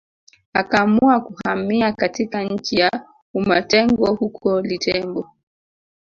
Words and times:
Akaamua 0.53 1.19
kuhamia 1.19 1.93
katika 1.93 2.43
nchi 2.43 2.75
ya 2.75 2.91
umatengo 3.33 4.13
huko 4.15 4.61
Litembo 4.61 5.27